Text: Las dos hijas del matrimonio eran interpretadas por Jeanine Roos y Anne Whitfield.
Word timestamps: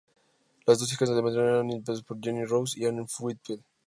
Las 0.65 0.79
dos 0.79 0.91
hijas 0.91 1.09
del 1.09 1.21
matrimonio 1.21 1.53
eran 1.53 1.65
interpretadas 1.67 2.01
por 2.01 2.19
Jeanine 2.19 2.47
Roos 2.47 2.75
y 2.75 2.87
Anne 2.87 3.05
Whitfield. 3.19 3.61